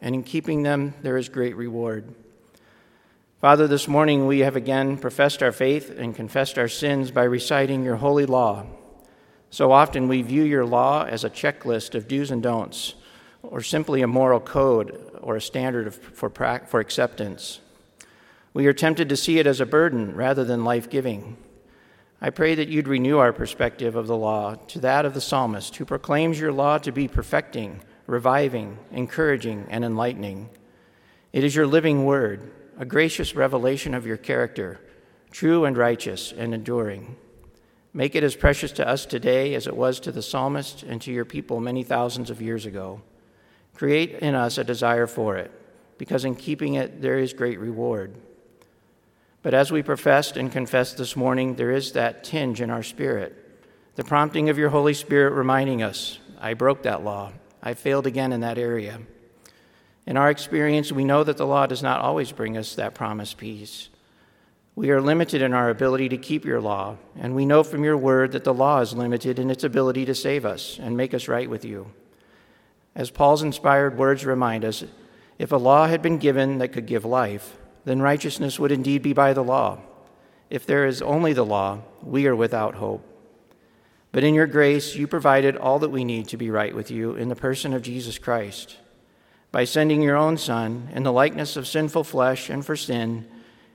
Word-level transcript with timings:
and 0.00 0.14
in 0.14 0.22
keeping 0.22 0.62
them 0.62 0.94
there 1.02 1.16
is 1.16 1.28
great 1.28 1.56
reward. 1.56 2.14
Father, 3.40 3.68
this 3.68 3.86
morning 3.86 4.26
we 4.26 4.40
have 4.40 4.56
again 4.56 4.98
professed 4.98 5.42
our 5.42 5.52
faith 5.52 5.96
and 5.96 6.14
confessed 6.14 6.58
our 6.58 6.68
sins 6.68 7.10
by 7.10 7.22
reciting 7.22 7.84
your 7.84 7.96
holy 7.96 8.26
law. 8.26 8.66
So 9.50 9.70
often 9.72 10.08
we 10.08 10.22
view 10.22 10.42
your 10.42 10.66
law 10.66 11.04
as 11.04 11.24
a 11.24 11.30
checklist 11.30 11.94
of 11.94 12.08
do's 12.08 12.30
and 12.30 12.42
don'ts, 12.42 12.94
or 13.42 13.62
simply 13.62 14.02
a 14.02 14.06
moral 14.06 14.40
code 14.40 15.20
or 15.22 15.36
a 15.36 15.40
standard 15.40 15.94
for, 15.94 16.28
for 16.30 16.80
acceptance. 16.80 17.60
We 18.52 18.66
are 18.66 18.72
tempted 18.72 19.08
to 19.08 19.16
see 19.16 19.38
it 19.38 19.46
as 19.46 19.60
a 19.60 19.66
burden 19.66 20.16
rather 20.16 20.44
than 20.44 20.64
life 20.64 20.90
giving. 20.90 21.36
I 22.20 22.30
pray 22.30 22.56
that 22.56 22.66
you'd 22.66 22.88
renew 22.88 23.18
our 23.18 23.32
perspective 23.32 23.94
of 23.94 24.08
the 24.08 24.16
law 24.16 24.54
to 24.54 24.80
that 24.80 25.06
of 25.06 25.14
the 25.14 25.20
psalmist, 25.20 25.76
who 25.76 25.84
proclaims 25.84 26.40
your 26.40 26.50
law 26.50 26.78
to 26.78 26.90
be 26.90 27.06
perfecting, 27.06 27.80
reviving, 28.08 28.78
encouraging, 28.90 29.66
and 29.68 29.84
enlightening. 29.84 30.48
It 31.32 31.44
is 31.44 31.54
your 31.54 31.68
living 31.68 32.04
word 32.04 32.50
a 32.80 32.84
gracious 32.84 33.34
revelation 33.34 33.92
of 33.92 34.06
your 34.06 34.16
character, 34.16 34.80
true 35.32 35.64
and 35.64 35.76
righteous 35.76 36.30
and 36.30 36.54
enduring. 36.54 37.16
Make 37.92 38.14
it 38.14 38.22
as 38.22 38.36
precious 38.36 38.70
to 38.72 38.86
us 38.86 39.04
today 39.04 39.56
as 39.56 39.66
it 39.66 39.76
was 39.76 39.98
to 40.00 40.12
the 40.12 40.22
psalmist 40.22 40.84
and 40.84 41.02
to 41.02 41.12
your 41.12 41.24
people 41.24 41.58
many 41.58 41.82
thousands 41.82 42.30
of 42.30 42.40
years 42.40 42.66
ago. 42.66 43.02
Create 43.74 44.12
in 44.20 44.36
us 44.36 44.58
a 44.58 44.64
desire 44.64 45.08
for 45.08 45.36
it, 45.36 45.50
because 45.98 46.24
in 46.24 46.36
keeping 46.36 46.74
it 46.74 47.02
there 47.02 47.18
is 47.18 47.32
great 47.32 47.58
reward. 47.58 48.14
But 49.42 49.54
as 49.54 49.72
we 49.72 49.82
professed 49.82 50.36
and 50.36 50.52
confessed 50.52 50.98
this 50.98 51.16
morning, 51.16 51.56
there 51.56 51.72
is 51.72 51.92
that 51.92 52.22
tinge 52.22 52.60
in 52.60 52.70
our 52.70 52.84
spirit, 52.84 53.34
the 53.96 54.04
prompting 54.04 54.48
of 54.48 54.58
your 54.58 54.70
Holy 54.70 54.94
Spirit 54.94 55.32
reminding 55.32 55.82
us, 55.82 56.20
I 56.40 56.54
broke 56.54 56.84
that 56.84 57.02
law. 57.02 57.32
I 57.62 57.74
failed 57.74 58.06
again 58.06 58.32
in 58.32 58.40
that 58.40 58.58
area. 58.58 59.00
In 60.06 60.16
our 60.16 60.30
experience, 60.30 60.90
we 60.90 61.04
know 61.04 61.24
that 61.24 61.36
the 61.36 61.46
law 61.46 61.66
does 61.66 61.82
not 61.82 62.00
always 62.00 62.32
bring 62.32 62.56
us 62.56 62.74
that 62.74 62.94
promised 62.94 63.36
peace. 63.36 63.88
We 64.74 64.90
are 64.90 65.00
limited 65.00 65.42
in 65.42 65.52
our 65.52 65.70
ability 65.70 66.08
to 66.10 66.16
keep 66.16 66.44
your 66.44 66.60
law, 66.60 66.98
and 67.18 67.34
we 67.34 67.44
know 67.44 67.62
from 67.62 67.82
your 67.82 67.96
word 67.96 68.32
that 68.32 68.44
the 68.44 68.54
law 68.54 68.80
is 68.80 68.94
limited 68.94 69.38
in 69.38 69.50
its 69.50 69.64
ability 69.64 70.04
to 70.04 70.14
save 70.14 70.46
us 70.46 70.78
and 70.80 70.96
make 70.96 71.12
us 71.12 71.26
right 71.26 71.50
with 71.50 71.64
you. 71.64 71.90
As 72.94 73.10
Paul's 73.10 73.42
inspired 73.42 73.98
words 73.98 74.24
remind 74.24 74.64
us, 74.64 74.84
if 75.38 75.52
a 75.52 75.56
law 75.56 75.86
had 75.88 76.02
been 76.02 76.18
given 76.18 76.58
that 76.58 76.72
could 76.72 76.86
give 76.86 77.04
life, 77.04 77.56
then 77.84 78.02
righteousness 78.02 78.58
would 78.58 78.70
indeed 78.70 79.02
be 79.02 79.12
by 79.12 79.32
the 79.32 79.42
law. 79.42 79.80
If 80.50 80.66
there 80.66 80.86
is 80.86 81.02
only 81.02 81.32
the 81.32 81.44
law, 81.44 81.80
we 82.02 82.26
are 82.26 82.36
without 82.36 82.76
hope. 82.76 83.04
But 84.10 84.24
in 84.24 84.34
your 84.34 84.46
grace, 84.46 84.96
you 84.96 85.06
provided 85.06 85.56
all 85.56 85.78
that 85.80 85.90
we 85.90 86.04
need 86.04 86.28
to 86.28 86.36
be 86.36 86.50
right 86.50 86.74
with 86.74 86.90
you 86.90 87.14
in 87.14 87.28
the 87.28 87.36
person 87.36 87.74
of 87.74 87.82
Jesus 87.82 88.18
Christ. 88.18 88.76
By 89.52 89.64
sending 89.64 90.02
your 90.02 90.16
own 90.16 90.36
Son 90.38 90.88
in 90.94 91.02
the 91.02 91.12
likeness 91.12 91.56
of 91.56 91.66
sinful 91.66 92.04
flesh 92.04 92.48
and 92.48 92.64
for 92.64 92.76
sin, 92.76 93.26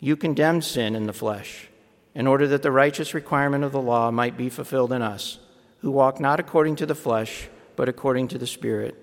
you 0.00 0.16
condemned 0.16 0.64
sin 0.64 0.94
in 0.94 1.06
the 1.06 1.12
flesh, 1.12 1.68
in 2.14 2.26
order 2.26 2.46
that 2.48 2.62
the 2.62 2.70
righteous 2.70 3.14
requirement 3.14 3.64
of 3.64 3.72
the 3.72 3.80
law 3.80 4.10
might 4.10 4.36
be 4.36 4.48
fulfilled 4.48 4.92
in 4.92 5.02
us, 5.02 5.38
who 5.80 5.90
walk 5.90 6.20
not 6.20 6.40
according 6.40 6.76
to 6.76 6.86
the 6.86 6.94
flesh, 6.94 7.48
but 7.76 7.88
according 7.88 8.28
to 8.28 8.38
the 8.38 8.46
Spirit. 8.46 8.96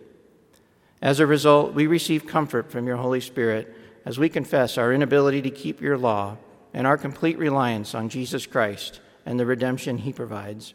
As 1.02 1.20
a 1.20 1.26
result, 1.26 1.74
we 1.74 1.88
receive 1.88 2.28
comfort 2.28 2.72
from 2.72 2.86
your 2.88 2.98
Holy 2.98 3.22
Spirit 3.22 3.76
as 4.06 4.20
we 4.20 4.30
confess 4.30 4.78
our 4.78 4.94
inability 4.94 5.42
to 5.42 5.50
keep 5.50 5.82
your 5.82 5.98
law 5.98 6.38
and 6.74 6.86
our 6.86 6.98
complete 6.98 7.38
reliance 7.38 7.94
on 7.96 8.10
Jesus 8.10 8.46
Christ 8.46 9.00
and 9.26 9.40
the 9.40 9.46
redemption 9.46 10.00
he 10.00 10.14
provides. 10.14 10.74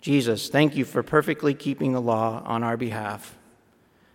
Jesus, 0.00 0.48
thank 0.48 0.76
you 0.76 0.84
for 0.84 1.02
perfectly 1.02 1.54
keeping 1.54 1.92
the 1.92 2.00
law 2.00 2.42
on 2.44 2.62
our 2.62 2.76
behalf. 2.76 3.36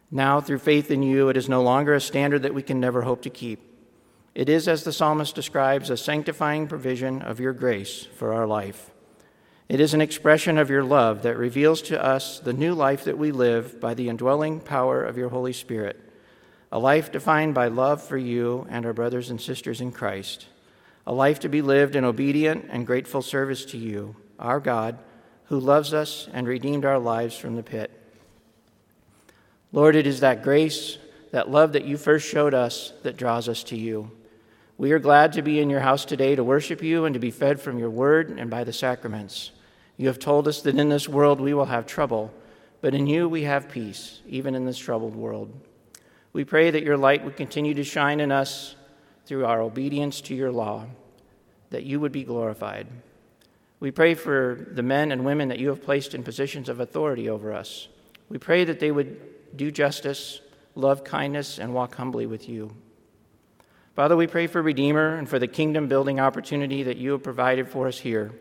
Now, 0.09 0.39
through 0.39 0.59
faith 0.59 0.91
in 0.91 1.03
you, 1.03 1.29
it 1.29 1.37
is 1.37 1.49
no 1.49 1.61
longer 1.61 1.93
a 1.93 1.99
standard 1.99 2.43
that 2.43 2.53
we 2.53 2.61
can 2.61 2.79
never 2.79 3.01
hope 3.01 3.23
to 3.23 3.29
keep. 3.29 3.59
It 4.35 4.47
is, 4.47 4.67
as 4.67 4.83
the 4.83 4.93
psalmist 4.93 5.35
describes, 5.35 5.89
a 5.89 5.97
sanctifying 5.97 6.67
provision 6.67 7.21
of 7.21 7.39
your 7.39 7.53
grace 7.53 8.07
for 8.15 8.33
our 8.33 8.47
life. 8.47 8.91
It 9.69 9.79
is 9.79 9.93
an 9.93 10.01
expression 10.01 10.57
of 10.57 10.69
your 10.69 10.83
love 10.83 11.23
that 11.23 11.37
reveals 11.37 11.81
to 11.83 12.03
us 12.03 12.39
the 12.39 12.53
new 12.53 12.73
life 12.73 13.05
that 13.05 13.17
we 13.17 13.31
live 13.31 13.79
by 13.79 13.93
the 13.93 14.09
indwelling 14.09 14.59
power 14.59 15.03
of 15.03 15.17
your 15.17 15.29
Holy 15.29 15.53
Spirit, 15.53 15.99
a 16.71 16.79
life 16.79 17.11
defined 17.11 17.53
by 17.53 17.67
love 17.67 18.01
for 18.01 18.17
you 18.17 18.67
and 18.69 18.85
our 18.85 18.93
brothers 18.93 19.29
and 19.29 19.39
sisters 19.39 19.81
in 19.81 19.91
Christ, 19.91 20.47
a 21.05 21.13
life 21.13 21.39
to 21.41 21.49
be 21.49 21.61
lived 21.61 21.95
in 21.95 22.05
obedient 22.05 22.65
and 22.69 22.87
grateful 22.87 23.21
service 23.21 23.65
to 23.65 23.77
you, 23.77 24.15
our 24.37 24.59
God, 24.59 24.97
who 25.53 25.59
loves 25.59 25.93
us 25.93 26.27
and 26.33 26.47
redeemed 26.47 26.83
our 26.83 26.97
lives 26.97 27.37
from 27.37 27.55
the 27.55 27.61
pit. 27.61 27.91
Lord, 29.71 29.95
it 29.95 30.07
is 30.07 30.21
that 30.21 30.41
grace, 30.41 30.97
that 31.29 31.47
love 31.47 31.73
that 31.73 31.85
you 31.85 31.95
first 31.95 32.27
showed 32.27 32.55
us 32.55 32.91
that 33.03 33.17
draws 33.17 33.47
us 33.47 33.61
to 33.65 33.77
you. 33.77 34.09
We 34.79 34.93
are 34.93 34.99
glad 34.99 35.33
to 35.33 35.43
be 35.43 35.59
in 35.59 35.69
your 35.69 35.81
house 35.81 36.05
today 36.05 36.35
to 36.35 36.43
worship 36.43 36.81
you 36.81 37.05
and 37.05 37.13
to 37.13 37.19
be 37.19 37.29
fed 37.29 37.61
from 37.61 37.77
your 37.77 37.91
word 37.91 38.31
and 38.31 38.49
by 38.49 38.63
the 38.63 38.73
sacraments. 38.73 39.51
You 39.95 40.07
have 40.07 40.17
told 40.17 40.47
us 40.47 40.63
that 40.63 40.75
in 40.75 40.89
this 40.89 41.07
world 41.07 41.39
we 41.39 41.53
will 41.53 41.65
have 41.65 41.85
trouble, 41.85 42.33
but 42.81 42.95
in 42.95 43.05
you 43.05 43.29
we 43.29 43.43
have 43.43 43.69
peace, 43.69 44.21
even 44.27 44.55
in 44.55 44.65
this 44.65 44.79
troubled 44.79 45.15
world. 45.15 45.53
We 46.33 46.45
pray 46.45 46.71
that 46.71 46.81
your 46.81 46.97
light 46.97 47.23
would 47.23 47.37
continue 47.37 47.75
to 47.75 47.83
shine 47.83 48.21
in 48.21 48.31
us 48.31 48.75
through 49.27 49.45
our 49.45 49.61
obedience 49.61 50.19
to 50.21 50.33
your 50.33 50.51
law, 50.51 50.87
that 51.69 51.83
you 51.83 51.99
would 51.99 52.11
be 52.11 52.23
glorified. 52.23 52.87
We 53.83 53.91
pray 53.91 54.13
for 54.13 54.65
the 54.71 54.81
men 54.81 55.11
and 55.11 55.25
women 55.25 55.49
that 55.49 55.59
you 55.59 55.67
have 55.67 55.83
placed 55.83 56.15
in 56.15 56.23
positions 56.23 56.69
of 56.69 56.79
authority 56.79 57.29
over 57.29 57.51
us. 57.51 57.89
We 58.29 58.37
pray 58.37 58.63
that 58.63 58.79
they 58.79 58.91
would 58.91 59.57
do 59.57 59.71
justice, 59.71 60.39
love 60.73 61.03
kindness, 61.03 61.59
and 61.59 61.73
walk 61.73 61.95
humbly 61.95 62.25
with 62.25 62.47
you. 62.47 62.73
Father, 63.93 64.15
we 64.15 64.25
pray 64.25 64.47
for 64.47 64.61
Redeemer 64.61 65.17
and 65.17 65.27
for 65.27 65.37
the 65.37 65.49
kingdom 65.49 65.89
building 65.89 66.17
opportunity 66.17 66.83
that 66.83 66.95
you 66.95 67.11
have 67.11 67.23
provided 67.23 67.67
for 67.67 67.89
us 67.89 67.99
here. 67.99 68.31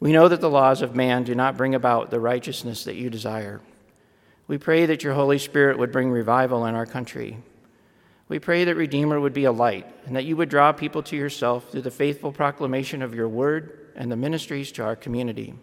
We 0.00 0.10
know 0.10 0.26
that 0.26 0.40
the 0.40 0.48
laws 0.48 0.80
of 0.80 0.96
man 0.96 1.24
do 1.24 1.34
not 1.34 1.58
bring 1.58 1.74
about 1.74 2.10
the 2.10 2.18
righteousness 2.18 2.84
that 2.84 2.96
you 2.96 3.10
desire. 3.10 3.60
We 4.48 4.56
pray 4.56 4.86
that 4.86 5.02
your 5.02 5.12
Holy 5.12 5.38
Spirit 5.38 5.78
would 5.78 5.92
bring 5.92 6.10
revival 6.10 6.64
in 6.64 6.74
our 6.74 6.86
country. 6.86 7.40
We 8.30 8.38
pray 8.38 8.62
that 8.62 8.76
Redeemer 8.76 9.18
would 9.18 9.32
be 9.32 9.46
a 9.46 9.50
light 9.50 9.92
and 10.06 10.14
that 10.14 10.24
you 10.24 10.36
would 10.36 10.48
draw 10.48 10.70
people 10.70 11.02
to 11.02 11.16
yourself 11.16 11.68
through 11.68 11.82
the 11.82 11.90
faithful 11.90 12.30
proclamation 12.30 13.02
of 13.02 13.12
your 13.12 13.28
word 13.28 13.88
and 13.96 14.10
the 14.10 14.16
ministries 14.16 14.70
to 14.72 14.84
our 14.84 14.94
community. 14.94 15.54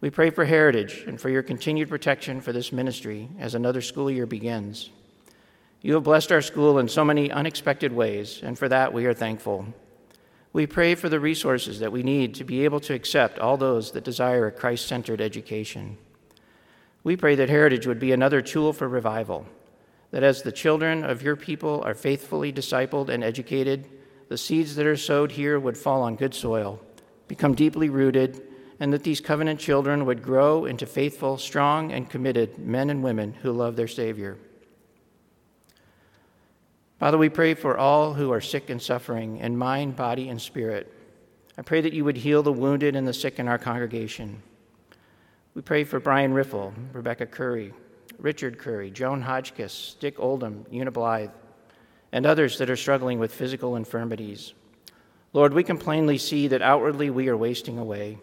We 0.00 0.08
pray 0.08 0.30
for 0.30 0.44
heritage 0.44 1.02
and 1.08 1.20
for 1.20 1.28
your 1.28 1.42
continued 1.42 1.88
protection 1.88 2.40
for 2.40 2.52
this 2.52 2.70
ministry 2.70 3.30
as 3.36 3.56
another 3.56 3.80
school 3.80 4.08
year 4.12 4.26
begins. 4.26 4.90
You 5.80 5.94
have 5.94 6.04
blessed 6.04 6.30
our 6.30 6.40
school 6.40 6.78
in 6.78 6.86
so 6.86 7.04
many 7.04 7.32
unexpected 7.32 7.92
ways, 7.92 8.40
and 8.44 8.56
for 8.56 8.68
that 8.68 8.92
we 8.92 9.04
are 9.06 9.14
thankful. 9.14 9.66
We 10.52 10.68
pray 10.68 10.94
for 10.94 11.08
the 11.08 11.18
resources 11.18 11.80
that 11.80 11.90
we 11.90 12.04
need 12.04 12.36
to 12.36 12.44
be 12.44 12.64
able 12.64 12.78
to 12.78 12.94
accept 12.94 13.40
all 13.40 13.56
those 13.56 13.90
that 13.90 14.04
desire 14.04 14.46
a 14.46 14.52
Christ 14.52 14.86
centered 14.86 15.20
education. 15.20 15.98
We 17.02 17.16
pray 17.16 17.34
that 17.34 17.48
Heritage 17.48 17.88
would 17.88 17.98
be 17.98 18.12
another 18.12 18.40
tool 18.40 18.72
for 18.72 18.88
revival, 18.88 19.48
that 20.12 20.22
as 20.22 20.42
the 20.42 20.52
children 20.52 21.04
of 21.04 21.22
your 21.22 21.36
people 21.36 21.82
are 21.84 21.94
faithfully 21.94 22.52
discipled 22.52 23.08
and 23.08 23.24
educated, 23.24 23.88
the 24.28 24.38
seeds 24.38 24.76
that 24.76 24.86
are 24.86 24.96
sowed 24.96 25.32
here 25.32 25.58
would 25.58 25.76
fall 25.76 26.02
on 26.02 26.16
good 26.16 26.34
soil, 26.34 26.80
become 27.28 27.54
deeply 27.54 27.88
rooted, 27.88 28.40
and 28.78 28.92
that 28.92 29.02
these 29.02 29.20
covenant 29.20 29.58
children 29.58 30.04
would 30.04 30.22
grow 30.22 30.66
into 30.66 30.86
faithful, 30.86 31.38
strong, 31.38 31.92
and 31.92 32.10
committed 32.10 32.58
men 32.58 32.90
and 32.90 33.02
women 33.02 33.32
who 33.42 33.52
love 33.52 33.74
their 33.74 33.88
Savior. 33.88 34.36
Father, 36.98 37.18
we 37.18 37.28
pray 37.28 37.54
for 37.54 37.76
all 37.76 38.14
who 38.14 38.32
are 38.32 38.40
sick 38.40 38.70
and 38.70 38.80
suffering 38.80 39.38
in 39.38 39.56
mind, 39.56 39.96
body, 39.96 40.28
and 40.28 40.40
spirit. 40.40 40.92
I 41.56 41.62
pray 41.62 41.80
that 41.80 41.92
you 41.92 42.04
would 42.04 42.18
heal 42.18 42.42
the 42.42 42.52
wounded 42.52 42.96
and 42.96 43.08
the 43.08 43.12
sick 43.12 43.38
in 43.38 43.48
our 43.48 43.58
congregation. 43.58 44.42
We 45.54 45.62
pray 45.62 45.84
for 45.84 46.00
Brian 46.00 46.32
Riffle, 46.32 46.72
Rebecca 46.92 47.26
Curry, 47.26 47.72
Richard 48.22 48.58
Curry, 48.58 48.92
Joan 48.92 49.20
Hodgkiss, 49.20 49.98
Dick 49.98 50.20
Oldham, 50.20 50.64
Una 50.72 50.92
Blythe, 50.92 51.32
and 52.12 52.24
others 52.24 52.58
that 52.58 52.70
are 52.70 52.76
struggling 52.76 53.18
with 53.18 53.34
physical 53.34 53.74
infirmities. 53.74 54.54
Lord, 55.32 55.52
we 55.52 55.64
can 55.64 55.76
plainly 55.76 56.18
see 56.18 56.46
that 56.48 56.62
outwardly 56.62 57.10
we 57.10 57.28
are 57.28 57.36
wasting 57.36 57.78
away. 57.78 58.18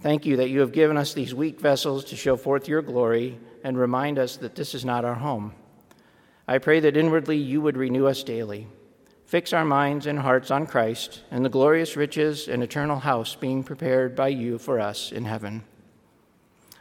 Thank 0.00 0.26
you 0.26 0.36
that 0.36 0.50
you 0.50 0.60
have 0.60 0.70
given 0.70 0.96
us 0.96 1.12
these 1.12 1.34
weak 1.34 1.58
vessels 1.58 2.04
to 2.06 2.16
show 2.16 2.36
forth 2.36 2.68
your 2.68 2.82
glory 2.82 3.40
and 3.64 3.76
remind 3.76 4.18
us 4.18 4.36
that 4.36 4.54
this 4.54 4.74
is 4.74 4.84
not 4.84 5.04
our 5.04 5.14
home. 5.14 5.54
I 6.46 6.58
pray 6.58 6.78
that 6.80 6.96
inwardly 6.96 7.38
you 7.38 7.60
would 7.62 7.76
renew 7.76 8.06
us 8.06 8.22
daily. 8.22 8.68
Fix 9.24 9.52
our 9.52 9.64
minds 9.64 10.06
and 10.06 10.20
hearts 10.20 10.52
on 10.52 10.68
Christ 10.68 11.24
and 11.32 11.44
the 11.44 11.48
glorious 11.48 11.96
riches 11.96 12.46
and 12.46 12.62
eternal 12.62 13.00
house 13.00 13.34
being 13.34 13.64
prepared 13.64 14.14
by 14.14 14.28
you 14.28 14.58
for 14.58 14.78
us 14.78 15.10
in 15.10 15.24
heaven. 15.24 15.64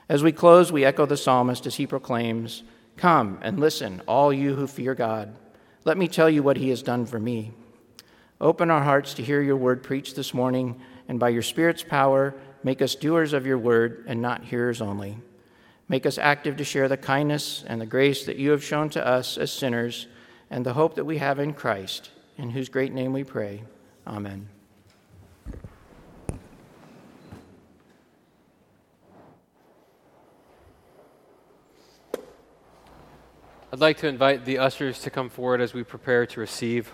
As 0.08 0.24
we 0.24 0.32
close, 0.32 0.72
we 0.72 0.86
echo 0.86 1.06
the 1.06 1.18
psalmist 1.18 1.66
as 1.66 1.76
he 1.76 1.88
proclaims, 1.88 2.64
Come 2.98 3.40
and 3.42 3.60
listen, 3.60 4.02
all 4.08 4.32
you 4.32 4.56
who 4.56 4.68
fear 4.68 4.96
God. 4.96 5.36
Let 5.84 5.98
me 5.98 6.08
tell 6.08 6.30
you 6.30 6.44
what 6.44 6.58
he 6.58 6.70
has 6.70 6.82
done 6.82 7.06
for 7.06 7.20
me. 7.20 7.52
Open 8.40 8.70
our 8.70 8.84
hearts 8.84 9.14
to 9.16 9.24
hear 9.24 9.42
your 9.42 9.58
word 9.58 9.84
preached 9.84 10.16
this 10.16 10.34
morning, 10.34 10.80
and 11.08 11.20
by 11.20 11.30
your 11.30 11.42
Spirit's 11.42 11.84
power, 11.84 12.36
make 12.64 12.82
us 12.82 12.96
doers 12.96 13.34
of 13.34 13.46
your 13.46 13.58
word 13.58 14.04
and 14.08 14.22
not 14.22 14.44
hearers 14.44 14.82
only. 14.82 15.18
Make 15.88 16.06
us 16.06 16.18
active 16.18 16.58
to 16.58 16.64
share 16.64 16.88
the 16.88 16.98
kindness 16.98 17.64
and 17.68 17.80
the 17.80 17.86
grace 17.86 18.26
that 18.26 18.38
you 18.38 18.52
have 18.52 18.64
shown 18.64 18.90
to 18.92 19.06
us 19.06 19.38
as 19.38 19.52
sinners 19.52 20.08
and 20.50 20.66
the 20.66 20.74
hope 20.74 20.96
that 20.96 21.06
we 21.06 21.18
have 21.18 21.40
in 21.40 21.54
Christ, 21.54 22.10
in 22.38 22.50
whose 22.50 22.70
great 22.70 22.94
name 22.94 23.14
we 23.14 23.24
pray. 23.24 23.64
Amen. 24.08 24.50
I'd 33.76 33.82
like 33.82 33.98
to 33.98 34.08
invite 34.08 34.46
the 34.46 34.60
ushers 34.60 35.02
to 35.02 35.10
come 35.10 35.28
forward 35.28 35.60
as 35.60 35.74
we 35.74 35.84
prepare 35.84 36.26
to 36.28 36.40
receive 36.40 36.94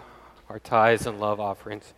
our 0.49 0.57
tithes 0.57 1.05
and 1.05 1.19
love 1.19 1.39
offerings. 1.39 1.93